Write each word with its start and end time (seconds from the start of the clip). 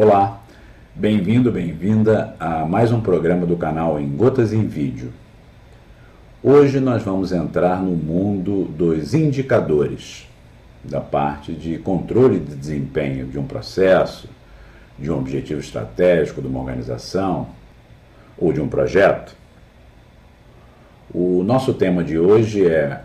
Olá, 0.00 0.40
bem-vindo, 0.94 1.50
bem-vinda 1.50 2.32
a 2.38 2.64
mais 2.64 2.92
um 2.92 3.00
programa 3.00 3.44
do 3.44 3.56
canal 3.56 3.98
Em 3.98 4.08
Gotas 4.08 4.52
em 4.52 4.64
Vídeo. 4.64 5.12
Hoje 6.40 6.78
nós 6.78 7.02
vamos 7.02 7.32
entrar 7.32 7.82
no 7.82 7.96
mundo 7.96 8.66
dos 8.66 9.12
indicadores, 9.12 10.28
da 10.84 11.00
parte 11.00 11.52
de 11.52 11.78
controle 11.78 12.38
de 12.38 12.54
desempenho 12.54 13.26
de 13.26 13.40
um 13.40 13.44
processo, 13.44 14.28
de 14.96 15.10
um 15.10 15.18
objetivo 15.18 15.58
estratégico 15.58 16.40
de 16.40 16.46
uma 16.46 16.60
organização 16.60 17.48
ou 18.38 18.52
de 18.52 18.60
um 18.60 18.68
projeto. 18.68 19.34
O 21.12 21.42
nosso 21.42 21.74
tema 21.74 22.04
de 22.04 22.16
hoje 22.16 22.64
é 22.64 23.00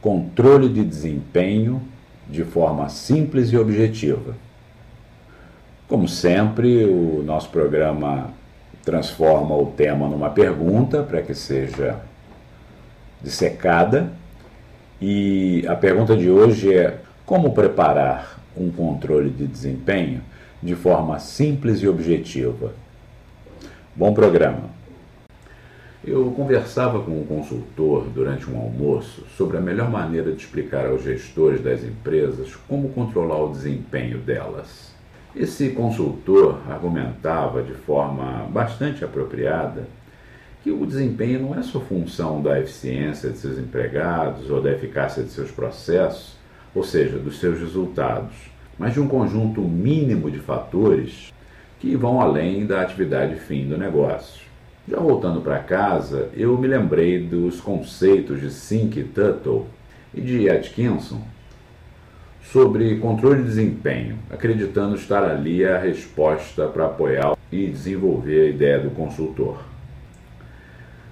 controle 0.00 0.68
de 0.68 0.84
desempenho 0.84 1.82
de 2.30 2.44
forma 2.44 2.88
simples 2.88 3.50
e 3.50 3.58
objetiva. 3.58 4.45
Como 5.88 6.08
sempre, 6.08 6.84
o 6.84 7.22
nosso 7.22 7.48
programa 7.50 8.34
transforma 8.84 9.54
o 9.54 9.66
tema 9.66 10.08
numa 10.08 10.30
pergunta 10.30 11.04
para 11.04 11.22
que 11.22 11.32
seja 11.32 12.00
dissecada. 13.22 14.10
E 15.00 15.64
a 15.68 15.76
pergunta 15.76 16.16
de 16.16 16.28
hoje 16.28 16.74
é: 16.74 16.98
como 17.24 17.52
preparar 17.52 18.40
um 18.56 18.68
controle 18.68 19.30
de 19.30 19.46
desempenho 19.46 20.22
de 20.60 20.74
forma 20.74 21.20
simples 21.20 21.80
e 21.80 21.86
objetiva? 21.86 22.72
Bom 23.94 24.12
programa. 24.12 24.74
Eu 26.04 26.32
conversava 26.32 27.00
com 27.00 27.12
um 27.12 27.24
consultor 27.24 28.08
durante 28.12 28.50
um 28.50 28.58
almoço 28.58 29.24
sobre 29.36 29.56
a 29.56 29.60
melhor 29.60 29.88
maneira 29.88 30.32
de 30.32 30.42
explicar 30.42 30.86
aos 30.86 31.04
gestores 31.04 31.60
das 31.60 31.84
empresas 31.84 32.56
como 32.66 32.88
controlar 32.88 33.44
o 33.44 33.52
desempenho 33.52 34.18
delas. 34.18 34.95
Esse 35.36 35.68
consultor 35.68 36.62
argumentava 36.66 37.62
de 37.62 37.74
forma 37.74 38.46
bastante 38.50 39.04
apropriada 39.04 39.86
que 40.62 40.70
o 40.70 40.86
desempenho 40.86 41.42
não 41.42 41.54
é 41.54 41.62
só 41.62 41.78
função 41.78 42.40
da 42.40 42.58
eficiência 42.58 43.28
de 43.28 43.36
seus 43.36 43.58
empregados 43.58 44.48
ou 44.48 44.62
da 44.62 44.72
eficácia 44.72 45.22
de 45.22 45.28
seus 45.28 45.50
processos, 45.50 46.36
ou 46.74 46.82
seja, 46.82 47.18
dos 47.18 47.38
seus 47.38 47.60
resultados, 47.60 48.34
mas 48.78 48.94
de 48.94 49.00
um 49.00 49.06
conjunto 49.06 49.60
mínimo 49.60 50.30
de 50.30 50.38
fatores 50.38 51.30
que 51.78 51.94
vão 51.94 52.18
além 52.18 52.64
da 52.64 52.80
atividade 52.80 53.34
fim 53.34 53.68
do 53.68 53.76
negócio. 53.76 54.42
Já 54.88 54.98
voltando 54.98 55.42
para 55.42 55.58
casa, 55.58 56.30
eu 56.34 56.56
me 56.56 56.66
lembrei 56.66 57.22
dos 57.22 57.60
conceitos 57.60 58.40
de 58.40 58.50
Sink 58.50 59.04
Tuttle 59.04 59.66
e 60.14 60.20
de 60.22 60.48
Atkinson 60.48 61.20
sobre 62.52 62.96
controle 62.98 63.42
de 63.42 63.48
desempenho, 63.48 64.18
acreditando 64.30 64.94
estar 64.94 65.24
ali 65.24 65.64
a 65.64 65.78
resposta 65.78 66.66
para 66.66 66.86
apoiar 66.86 67.36
e 67.50 67.66
desenvolver 67.66 68.46
a 68.46 68.50
ideia 68.50 68.78
do 68.78 68.90
consultor. 68.90 69.58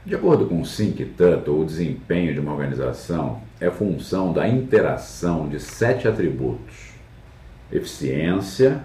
De 0.07 0.15
acordo 0.15 0.47
com 0.47 0.63
Think 0.63 1.05
Tuttle, 1.17 1.63
o 1.63 1.65
desempenho 1.65 2.35
de 2.35 2.41
uma 2.41 2.53
organização 2.53 3.41
é 3.61 3.71
função 3.71 4.33
da 4.33 4.47
interação 4.47 5.49
de 5.49 5.59
sete 5.59 6.07
atributos: 6.07 6.91
eficiência, 7.73 8.83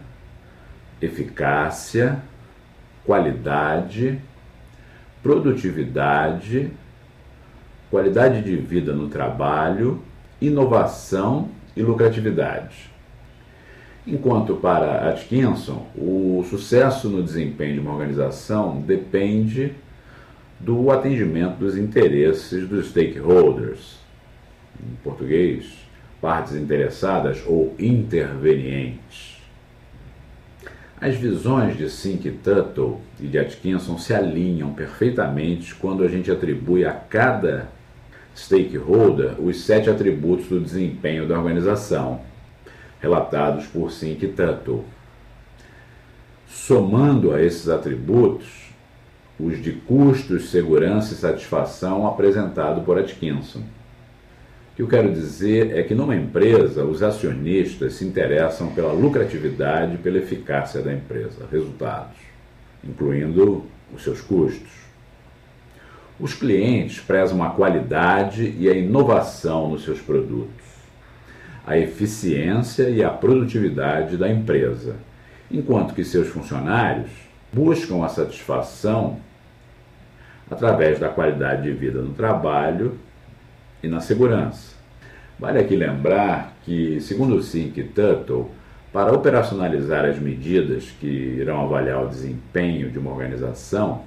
eficácia, 1.01 2.19
qualidade, 3.05 4.19
produtividade, 5.21 6.71
qualidade 7.91 8.41
de 8.41 8.55
vida 8.55 8.93
no 8.93 9.09
trabalho, 9.09 10.01
inovação 10.41 11.49
e 11.79 11.81
lucratividade. 11.81 12.91
Enquanto 14.05 14.55
para 14.55 15.09
Atkinson, 15.09 15.87
o 15.95 16.43
sucesso 16.49 17.07
no 17.07 17.23
desempenho 17.23 17.75
de 17.75 17.79
uma 17.79 17.93
organização 17.93 18.81
depende 18.81 19.73
do 20.59 20.91
atendimento 20.91 21.57
dos 21.57 21.77
interesses 21.77 22.67
dos 22.67 22.89
stakeholders, 22.89 23.97
em 24.77 24.93
português, 25.03 25.71
partes 26.19 26.53
interessadas 26.53 27.41
ou 27.47 27.73
intervenientes. 27.79 29.39
As 30.99 31.15
visões 31.15 31.77
de 31.77 31.89
Sink 31.89 32.29
Tuttle 32.43 32.97
e 33.21 33.27
de 33.27 33.39
Atkinson 33.39 33.97
se 33.97 34.13
alinham 34.13 34.73
perfeitamente 34.73 35.73
quando 35.75 36.03
a 36.03 36.09
gente 36.09 36.29
atribui 36.29 36.83
a 36.83 36.91
cada 36.91 37.69
stakeholder 38.39 39.35
os 39.39 39.61
sete 39.61 39.89
atributos 39.89 40.47
do 40.47 40.59
desempenho 40.59 41.27
da 41.27 41.37
organização, 41.37 42.21
relatados 43.01 43.67
por 43.67 43.91
Sink 43.91 44.27
Tuttle. 44.27 44.85
Somando 46.47 47.33
a 47.33 47.41
esses 47.41 47.67
atributos, 47.67 48.47
os 49.39 49.61
de 49.61 49.73
custos, 49.73 50.49
segurança 50.49 51.13
e 51.13 51.17
satisfação 51.17 52.07
apresentado 52.07 52.81
por 52.81 52.97
Atkinson. 52.97 53.59
O 53.59 54.75
que 54.75 54.81
eu 54.81 54.87
quero 54.87 55.11
dizer 55.11 55.77
é 55.77 55.83
que 55.83 55.93
numa 55.93 56.15
empresa, 56.15 56.85
os 56.85 57.03
acionistas 57.03 57.95
se 57.95 58.05
interessam 58.05 58.73
pela 58.73 58.93
lucratividade 58.93 59.95
e 59.95 59.97
pela 59.97 60.17
eficácia 60.17 60.81
da 60.81 60.93
empresa, 60.93 61.45
resultados, 61.51 62.17
incluindo 62.83 63.65
os 63.93 64.03
seus 64.03 64.21
custos. 64.21 64.88
Os 66.19 66.33
clientes 66.33 66.99
prezam 66.99 67.41
a 67.41 67.49
qualidade 67.51 68.53
e 68.59 68.69
a 68.69 68.73
inovação 68.73 69.69
nos 69.69 69.85
seus 69.85 70.01
produtos, 70.01 70.65
a 71.65 71.77
eficiência 71.77 72.89
e 72.89 73.01
a 73.01 73.09
produtividade 73.09 74.17
da 74.17 74.29
empresa, 74.29 74.97
enquanto 75.49 75.93
que 75.93 76.03
seus 76.03 76.27
funcionários 76.27 77.09
buscam 77.53 78.03
a 78.03 78.09
satisfação 78.09 79.17
através 80.51 80.99
da 80.99 81.07
qualidade 81.07 81.63
de 81.63 81.71
vida 81.71 82.01
no 82.01 82.13
trabalho 82.13 82.97
e 83.81 83.87
na 83.87 84.01
segurança. 84.01 84.75
Vale 85.39 85.59
aqui 85.59 85.75
lembrar 85.75 86.53
que, 86.65 86.99
segundo 86.99 87.37
o 87.37 87.41
Think 87.41 87.81
Tuttle, 87.83 88.47
para 88.91 89.13
operacionalizar 89.13 90.03
as 90.03 90.19
medidas 90.19 90.91
que 90.99 91.07
irão 91.07 91.63
avaliar 91.63 92.03
o 92.03 92.09
desempenho 92.09 92.89
de 92.89 92.99
uma 92.99 93.11
organização, 93.11 94.01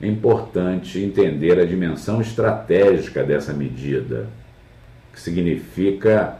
é 0.00 0.06
importante 0.06 1.00
entender 1.00 1.58
a 1.58 1.64
dimensão 1.64 2.20
estratégica 2.20 3.24
dessa 3.24 3.52
medida, 3.52 4.28
que 5.12 5.20
significa 5.20 6.36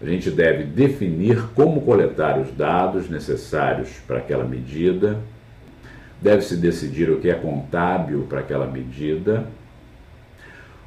a 0.00 0.04
gente 0.04 0.30
deve 0.30 0.62
definir 0.64 1.42
como 1.54 1.80
coletar 1.80 2.38
os 2.38 2.52
dados 2.52 3.08
necessários 3.08 3.88
para 4.06 4.18
aquela 4.18 4.44
medida, 4.44 5.18
deve-se 6.20 6.56
decidir 6.56 7.10
o 7.10 7.18
que 7.18 7.30
é 7.30 7.34
contábil 7.34 8.26
para 8.28 8.40
aquela 8.40 8.66
medida, 8.66 9.46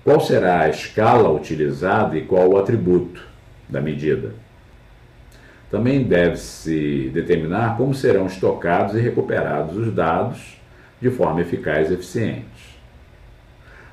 qual 0.03 0.21
será 0.21 0.61
a 0.61 0.69
escala 0.69 1.29
utilizada 1.29 2.17
e 2.17 2.21
qual 2.21 2.49
o 2.49 2.57
atributo 2.57 3.27
da 3.67 3.81
medida. 3.81 4.31
Também 5.69 6.03
deve-se 6.03 7.11
determinar 7.13 7.77
como 7.77 7.93
serão 7.93 8.25
estocados 8.25 8.95
e 8.95 8.99
recuperados 8.99 9.75
os 9.75 9.93
dados 9.93 10.58
de 11.01 11.09
forma 11.09 11.41
eficaz 11.41 11.89
e 11.89 11.93
eficiente. 11.93 12.79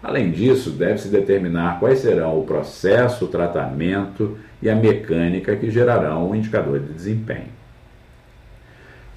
Além 0.02 0.30
disso, 0.30 0.70
deve-se 0.70 1.08
determinar 1.08 1.80
quais 1.80 2.00
serão 2.00 2.38
o 2.38 2.44
processo, 2.44 3.24
o 3.24 3.28
tratamento 3.28 4.38
e 4.62 4.70
a 4.70 4.74
mecânica 4.74 5.56
que 5.56 5.70
gerarão 5.70 6.30
o 6.30 6.34
indicador 6.34 6.80
de 6.80 6.92
desempenho. 6.92 7.56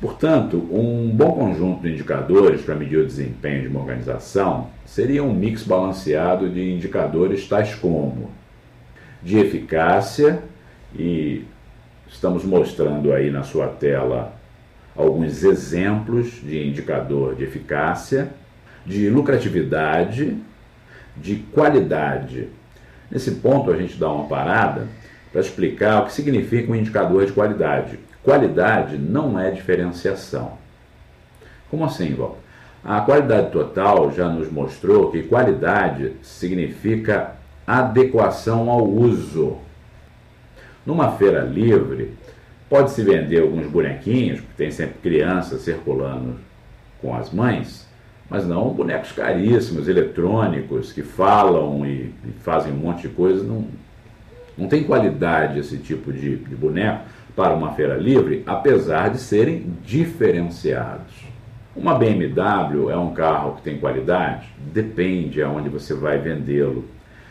Portanto, 0.02 0.58
um 0.72 1.12
bom 1.14 1.34
conjunto 1.34 1.82
de 1.82 1.92
indicadores 1.92 2.62
para 2.62 2.74
medir 2.74 3.00
o 3.00 3.06
desempenho 3.06 3.64
de 3.64 3.68
uma 3.68 3.82
organização 3.82 4.68
seria 4.86 5.22
um 5.22 5.34
mix 5.34 5.64
balanceado 5.64 6.50
de 6.50 6.74
indicadores 6.74 7.48
tais 7.48 7.76
como 7.76 8.32
de 9.22 9.38
eficácia, 9.38 10.42
e 10.96 11.44
estamos 12.08 12.46
mostrando 12.46 13.12
aí 13.12 13.30
na 13.30 13.44
sua 13.44 13.68
tela 13.68 14.39
alguns 14.96 15.44
exemplos 15.44 16.32
de 16.42 16.68
indicador 16.68 17.36
de 17.36 17.44
eficácia, 17.44 18.30
de 18.86 19.10
lucratividade, 19.10 20.38
de 21.16 21.38
qualidade. 21.54 22.50
Nesse 23.10 23.32
ponto, 23.32 23.72
a 23.72 23.78
gente 23.78 23.98
dá 23.98 24.12
uma 24.12 24.28
parada 24.28 24.88
para 25.32 25.42
explicar 25.42 26.02
o 26.02 26.06
que 26.06 26.14
significa 26.14 26.72
um 26.72 26.76
indicador 26.76 27.26
de 27.26 27.32
qualidade. 27.32 28.00
Qualidade 28.24 28.98
não 28.98 29.40
é 29.40 29.52
diferenciação. 29.52 30.58
Como 31.70 31.86
assim, 31.86 32.14
Val? 32.14 32.38
A 32.84 33.02
qualidade 33.02 33.52
total 33.52 34.12
já 34.12 34.30
nos 34.30 34.52
mostrou 34.52 35.12
que 35.12 35.24
qualidade 35.24 36.14
significa 36.22 37.36
adequação 37.68 38.70
ao 38.70 38.88
uso. 38.88 39.58
Numa 40.86 41.12
feira 41.12 41.42
livre, 41.42 42.14
Pode-se 42.70 43.02
vender 43.02 43.42
alguns 43.42 43.66
bonequinhos, 43.66 44.42
porque 44.42 44.54
tem 44.56 44.72
sempre 44.72 45.00
crianças 45.02 45.62
circulando 45.62 46.36
com 47.02 47.16
as 47.16 47.32
mães, 47.32 47.88
mas 48.30 48.48
não 48.48 48.70
bonecos 48.70 49.12
caríssimos, 49.12 49.88
eletrônicos, 49.88 50.94
que 50.94 51.02
falam 51.02 51.84
e, 51.86 52.14
e 52.24 52.32
fazem 52.42 52.72
um 52.72 52.78
monte 52.78 53.04
de 53.04 53.10
coisa. 53.10 53.44
Não, 53.44 53.66
não 54.56 54.68
tem 54.68 54.84
qualidade 54.84 55.58
esse 55.58 55.78
tipo 55.78 56.14
de, 56.14 56.36
de 56.36 56.56
boneco, 56.56 57.06
para 57.36 57.54
uma 57.54 57.72
feira 57.72 57.96
livre, 57.96 58.44
apesar 58.46 59.10
de 59.10 59.18
serem 59.18 59.74
diferenciados. 59.84 61.14
Uma 61.74 61.96
BMW 61.96 62.90
é 62.90 62.98
um 62.98 63.14
carro 63.14 63.56
que 63.56 63.62
tem 63.62 63.80
qualidade? 63.80 64.50
Depende 64.74 65.42
aonde 65.42 65.70
você 65.70 65.94
vai 65.94 66.18
vendê-lo. 66.18 66.84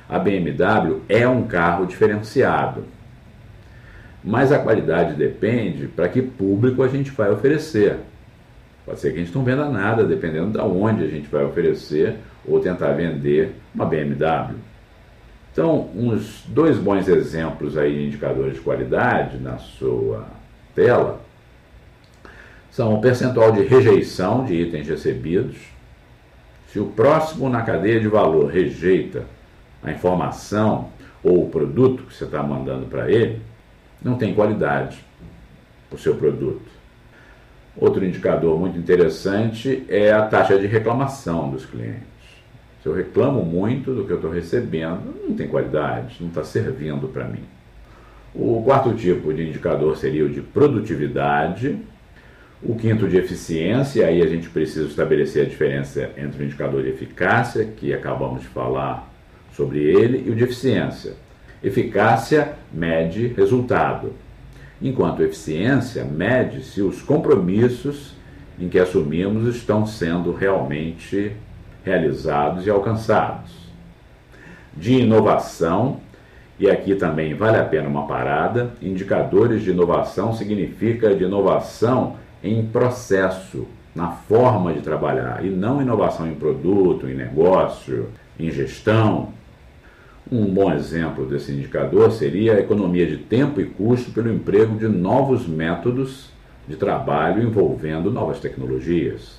A 0.09 0.19
BMW 0.19 1.03
é 1.09 1.29
um 1.29 1.43
carro 1.43 1.85
diferenciado. 1.85 2.85
Mas 4.23 4.53
a 4.53 4.59
qualidade 4.59 5.15
depende 5.15 5.87
para 5.87 6.09
que 6.09 6.21
público 6.21 6.83
a 6.83 6.89
gente 6.89 7.11
vai 7.11 7.31
oferecer. 7.31 7.97
Pode 8.85 9.01
ser 9.01 9.13
que 9.13 9.21
a 9.21 9.25
gente 9.25 9.35
não 9.35 9.45
venda 9.45 9.69
nada, 9.69 10.05
dependendo 10.05 10.53
de 10.53 10.59
onde 10.59 11.05
a 11.05 11.09
gente 11.09 11.29
vai 11.29 11.45
oferecer 11.45 12.17
ou 12.47 12.59
tentar 12.61 12.93
vender 12.93 13.55
uma 13.75 13.85
BMW. 13.85 14.57
Então, 15.53 15.91
uns 15.95 16.45
dois 16.49 16.79
bons 16.79 17.09
exemplos 17.09 17.77
aí 17.77 17.93
de 17.93 18.07
indicadores 18.07 18.55
de 18.55 18.61
qualidade 18.61 19.39
na 19.39 19.59
sua 19.59 20.27
tela 20.75 21.21
são 22.71 22.95
o 22.95 23.01
percentual 23.01 23.51
de 23.51 23.63
rejeição 23.65 24.45
de 24.45 24.55
itens 24.55 24.87
recebidos. 24.89 25.57
Se 26.69 26.79
o 26.79 26.87
próximo 26.87 27.49
na 27.49 27.63
cadeia 27.63 27.99
de 27.99 28.07
valor 28.07 28.53
rejeita 28.53 29.25
a 29.83 29.91
informação 29.91 30.91
ou 31.25 31.45
o 31.45 31.51
produto 31.51 32.05
que 32.05 32.15
você 32.15 32.25
está 32.25 32.43
mandando 32.43 32.87
para 32.87 33.11
ele, 33.11 33.41
não 34.03 34.17
tem 34.17 34.35
qualidade 34.35 34.99
o 35.91 35.99
seu 35.99 36.15
produto. 36.15 36.79
Outro 37.77 38.05
indicador 38.05 38.59
muito 38.59 38.79
interessante 38.79 39.85
é 39.89 40.13
a 40.13 40.23
taxa 40.23 40.59
de 40.59 40.67
reclamação 40.67 41.51
dos 41.51 41.65
clientes. 41.65 42.03
Se 42.83 42.89
eu 42.89 42.95
reclamo 42.95 43.45
muito 43.45 43.95
do 43.95 44.05
que 44.05 44.11
eu 44.11 44.17
estou 44.17 44.31
recebendo, 44.31 45.15
não 45.29 45.35
tem 45.35 45.49
qualidade, 45.49 46.17
não 46.21 46.29
está 46.29 46.45
servindo 46.45 47.09
para 47.09 47.25
mim. 47.25 47.45
O 48.35 48.63
quarto 48.63 48.95
tipo 48.95 49.33
de 49.33 49.49
indicador 49.49 49.97
seria 49.97 50.25
o 50.25 50.29
de 50.29 50.41
produtividade. 50.41 51.79
O 52.61 52.75
quinto 52.75 53.09
de 53.09 53.17
eficiência, 53.17 54.07
aí 54.07 54.21
a 54.21 54.27
gente 54.27 54.49
precisa 54.49 54.87
estabelecer 54.87 55.47
a 55.47 55.49
diferença 55.49 56.11
entre 56.17 56.43
o 56.43 56.47
indicador 56.47 56.83
de 56.83 56.89
eficácia, 56.91 57.65
que 57.65 57.95
acabamos 57.95 58.43
de 58.43 58.49
falar 58.49 59.09
sobre 59.53 59.79
ele, 59.79 60.25
e 60.27 60.31
o 60.31 60.35
de 60.35 60.43
eficiência. 60.43 61.15
Eficácia 61.63 62.55
mede 62.73 63.29
resultado, 63.29 64.13
enquanto 64.81 65.23
eficiência 65.23 66.05
mede 66.05 66.63
se 66.63 66.81
os 66.81 67.03
compromissos 67.03 68.15
em 68.59 68.69
que 68.69 68.79
assumimos 68.79 69.55
estão 69.55 69.87
sendo 69.87 70.33
realmente 70.33 71.33
realizados 71.85 72.67
e 72.67 72.71
alcançados. 72.71 73.69
De 74.77 74.95
inovação, 74.95 76.01
e 76.59 76.69
aqui 76.69 76.95
também 76.95 77.35
vale 77.35 77.57
a 77.57 77.65
pena 77.65 77.89
uma 77.89 78.07
parada, 78.07 78.73
indicadores 78.83 79.63
de 79.63 79.71
inovação 79.71 80.33
significa 80.35 81.15
de 81.15 81.25
inovação 81.25 82.17
em 82.43 82.65
processo, 82.67 83.67
na 83.95 84.11
forma 84.11 84.73
de 84.73 84.81
trabalhar, 84.81 85.45
e 85.45 85.49
não 85.49 85.83
inovação 85.83 86.29
em 86.29 86.35
produto, 86.35 87.09
em 87.09 87.15
negócio, 87.15 88.09
em 88.39 88.51
gestão. 88.51 89.33
Um 90.31 90.45
bom 90.45 90.71
exemplo 90.75 91.25
desse 91.25 91.53
indicador 91.53 92.13
seria 92.13 92.57
a 92.57 92.61
economia 92.61 93.07
de 93.07 93.17
tempo 93.17 93.63
e 93.63 93.65
custo 93.65 94.11
pelo 94.11 94.31
emprego 94.31 94.77
de 94.77 94.87
novos 94.87 95.47
métodos 95.47 96.29
de 96.69 96.77
trabalho 96.77 97.43
envolvendo 97.43 98.11
novas 98.11 98.39
tecnologias. 98.39 99.39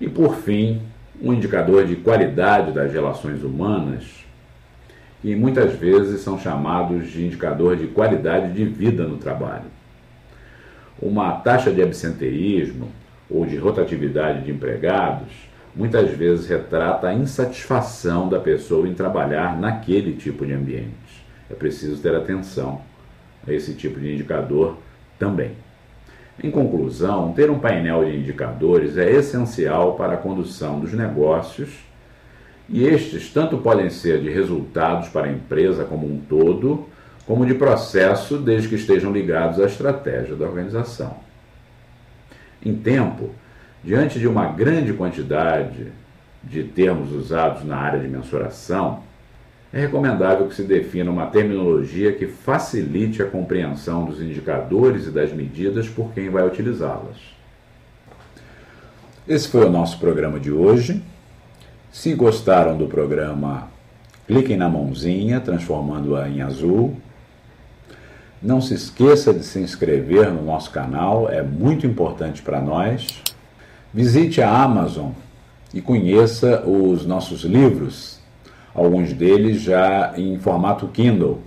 E 0.00 0.08
por 0.08 0.34
fim, 0.34 0.82
um 1.22 1.32
indicador 1.32 1.86
de 1.86 1.94
qualidade 1.94 2.72
das 2.72 2.92
relações 2.92 3.44
humanas, 3.44 4.24
que 5.20 5.36
muitas 5.36 5.74
vezes 5.74 6.22
são 6.22 6.40
chamados 6.40 7.08
de 7.12 7.24
indicador 7.24 7.76
de 7.76 7.86
qualidade 7.86 8.52
de 8.52 8.64
vida 8.64 9.06
no 9.06 9.16
trabalho. 9.16 9.70
Uma 11.00 11.34
taxa 11.34 11.70
de 11.70 11.80
absenteísmo 11.80 12.88
ou 13.30 13.46
de 13.46 13.56
rotatividade 13.58 14.44
de 14.44 14.50
empregados 14.50 15.51
muitas 15.74 16.10
vezes 16.10 16.46
retrata 16.46 17.08
a 17.08 17.14
insatisfação 17.14 18.28
da 18.28 18.38
pessoa 18.38 18.86
em 18.86 18.94
trabalhar 18.94 19.58
naquele 19.58 20.14
tipo 20.14 20.44
de 20.44 20.52
ambiente. 20.52 21.24
É 21.50 21.54
preciso 21.54 22.00
ter 22.00 22.14
atenção 22.14 22.82
a 23.46 23.52
esse 23.52 23.74
tipo 23.74 23.98
de 23.98 24.12
indicador 24.12 24.76
também. 25.18 25.52
Em 26.42 26.50
conclusão, 26.50 27.32
ter 27.32 27.50
um 27.50 27.58
painel 27.58 28.04
de 28.04 28.16
indicadores 28.16 28.96
é 28.96 29.10
essencial 29.10 29.94
para 29.94 30.14
a 30.14 30.16
condução 30.16 30.80
dos 30.80 30.92
negócios 30.92 31.70
e 32.68 32.84
estes 32.86 33.30
tanto 33.30 33.58
podem 33.58 33.90
ser 33.90 34.20
de 34.20 34.30
resultados 34.30 35.08
para 35.08 35.26
a 35.26 35.32
empresa 35.32 35.84
como 35.84 36.06
um 36.06 36.18
todo, 36.18 36.86
como 37.26 37.44
de 37.44 37.54
processo, 37.54 38.38
desde 38.38 38.68
que 38.68 38.76
estejam 38.76 39.12
ligados 39.12 39.60
à 39.60 39.66
estratégia 39.66 40.34
da 40.34 40.46
organização. 40.46 41.16
Em 42.64 42.74
tempo, 42.74 43.30
diante 43.82 44.18
de 44.18 44.26
uma 44.26 44.46
grande 44.46 44.92
quantidade 44.92 45.92
de 46.42 46.64
termos 46.64 47.12
usados 47.12 47.64
na 47.64 47.76
área 47.76 48.00
de 48.00 48.08
mensuração, 48.08 49.02
é 49.72 49.80
recomendável 49.80 50.48
que 50.48 50.54
se 50.54 50.64
defina 50.64 51.10
uma 51.10 51.26
terminologia 51.26 52.12
que 52.12 52.26
facilite 52.26 53.22
a 53.22 53.26
compreensão 53.26 54.04
dos 54.04 54.20
indicadores 54.20 55.06
e 55.06 55.10
das 55.10 55.32
medidas 55.32 55.88
por 55.88 56.12
quem 56.12 56.28
vai 56.28 56.46
utilizá-las. 56.46 57.16
Esse 59.26 59.48
foi 59.48 59.64
o 59.64 59.70
nosso 59.70 59.98
programa 59.98 60.38
de 60.38 60.52
hoje. 60.52 61.02
Se 61.90 62.12
gostaram 62.12 62.76
do 62.76 62.86
programa, 62.86 63.68
cliquem 64.26 64.56
na 64.56 64.68
mãozinha, 64.68 65.40
transformando-a 65.40 66.28
em 66.28 66.42
azul. 66.42 66.96
Não 68.42 68.60
se 68.60 68.74
esqueça 68.74 69.32
de 69.32 69.44
se 69.44 69.60
inscrever 69.60 70.30
no 70.30 70.42
nosso 70.42 70.70
canal, 70.70 71.30
é 71.30 71.40
muito 71.42 71.86
importante 71.86 72.42
para 72.42 72.60
nós. 72.60 73.22
Visite 73.94 74.40
a 74.40 74.62
Amazon 74.62 75.10
e 75.74 75.80
conheça 75.80 76.62
os 76.66 77.04
nossos 77.04 77.42
livros 77.42 78.22
alguns 78.74 79.12
deles 79.12 79.60
já 79.60 80.14
em 80.16 80.38
formato 80.38 80.88
Kindle. 80.88 81.40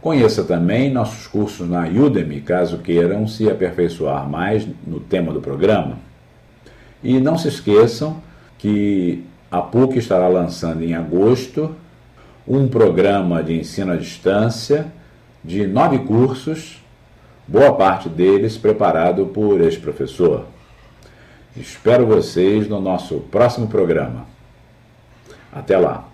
Conheça 0.00 0.44
também 0.44 0.90
nossos 0.90 1.26
cursos 1.26 1.68
na 1.68 1.86
Udemy, 1.88 2.40
caso 2.40 2.78
queiram 2.78 3.26
se 3.26 3.50
aperfeiçoar 3.50 4.28
mais 4.28 4.66
no 4.86 5.00
tema 5.00 5.32
do 5.32 5.40
programa. 5.40 5.98
E 7.02 7.18
não 7.18 7.36
se 7.36 7.48
esqueçam 7.48 8.22
que 8.56 9.24
a 9.50 9.60
PUC 9.60 9.98
estará 9.98 10.28
lançando 10.28 10.84
em 10.84 10.94
agosto 10.94 11.74
um 12.46 12.68
programa 12.68 13.42
de 13.42 13.58
ensino 13.58 13.92
à 13.92 13.96
distância 13.96 14.86
de 15.44 15.66
nove 15.66 15.98
cursos, 16.00 16.82
boa 17.46 17.72
parte 17.72 18.08
deles 18.08 18.56
preparado 18.56 19.26
por 19.26 19.60
ex-professor. 19.60 20.44
Espero 21.60 22.06
vocês 22.06 22.68
no 22.68 22.80
nosso 22.80 23.20
próximo 23.30 23.66
programa. 23.66 24.26
Até 25.52 25.76
lá! 25.76 26.07